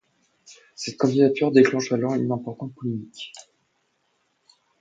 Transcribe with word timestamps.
Cette 0.73 0.97
candidature 0.97 1.51
déclenche 1.51 1.91
alors 1.91 2.15
une 2.15 2.31
importante 2.31 2.73
polémique. 2.73 3.33